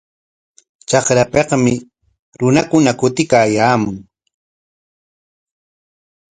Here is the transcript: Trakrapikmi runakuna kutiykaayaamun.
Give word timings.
Trakrapikmi 0.87 1.73
runakuna 2.39 2.91
kutiykaayaamun. 2.99 3.95